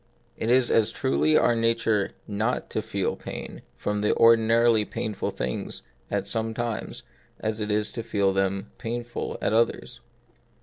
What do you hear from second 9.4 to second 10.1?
at others.